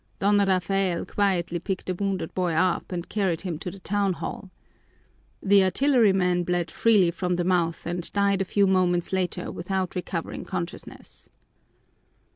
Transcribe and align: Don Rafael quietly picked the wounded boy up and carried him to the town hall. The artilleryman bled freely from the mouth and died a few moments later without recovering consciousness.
Don 0.17 0.39
Rafael 0.39 1.05
quietly 1.05 1.59
picked 1.59 1.85
the 1.85 1.93
wounded 1.93 2.33
boy 2.33 2.53
up 2.53 2.91
and 2.91 3.07
carried 3.07 3.41
him 3.41 3.59
to 3.59 3.69
the 3.69 3.77
town 3.77 4.13
hall. 4.13 4.49
The 5.43 5.61
artilleryman 5.63 6.43
bled 6.43 6.71
freely 6.71 7.11
from 7.11 7.35
the 7.35 7.43
mouth 7.43 7.85
and 7.85 8.11
died 8.11 8.41
a 8.41 8.45
few 8.45 8.65
moments 8.65 9.13
later 9.13 9.51
without 9.51 9.93
recovering 9.93 10.43
consciousness. 10.43 11.29